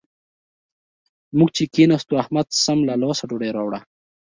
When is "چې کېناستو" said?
1.57-2.13